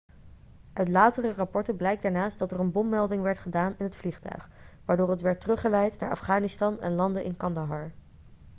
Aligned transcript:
uit 0.73 0.87
latere 0.87 1.33
rapporten 1.33 1.75
blijkt 1.77 2.01
daarnaast 2.01 2.39
dat 2.39 2.51
er 2.51 2.59
een 2.59 2.71
bommelding 2.71 3.21
werd 3.21 3.37
gedaan 3.37 3.75
in 3.77 3.85
het 3.85 3.95
vliegtuig 3.95 4.49
waardoor 4.85 5.09
het 5.09 5.21
werd 5.21 5.41
teruggeleid 5.41 5.99
naar 5.99 6.11
afghanistan 6.11 6.79
en 6.81 6.93
landde 6.93 7.23
in 7.23 7.37
kandahar 7.37 7.91